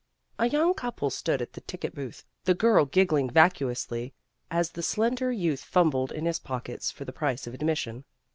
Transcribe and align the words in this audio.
A 0.39 0.49
young 0.49 0.73
couple 0.73 1.11
stood 1.11 1.43
at 1.43 1.53
the 1.53 1.61
ticket 1.61 1.93
booth, 1.93 2.25
the 2.45 2.55
girl 2.55 2.85
giggling 2.85 3.29
vacuously 3.29 4.15
as 4.49 4.71
the 4.71 4.81
very 4.81 4.85
slender 4.85 5.31
youth 5.31 5.63
fumbled 5.63 6.11
in 6.11 6.25
his 6.25 6.39
pockets 6.39 6.89
for 6.89 7.05
the 7.05 7.13
price 7.13 7.45
of 7.45 7.53
admission. 7.53 8.05